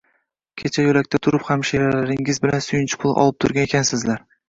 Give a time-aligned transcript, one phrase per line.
[0.61, 4.31] Kecha yo`lakda turib hamshiralaringiz bilan suyunchi puli olib turgan ekansizlar